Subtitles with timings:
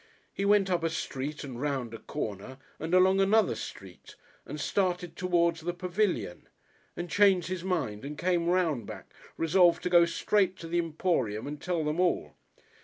[0.33, 4.15] He went up a street and round a corner and along another street,
[4.47, 6.49] and started towards the Pavilion
[6.97, 11.45] and changed his mind and came round back, resolved to go straight to the Emporium
[11.45, 12.33] and tell them all.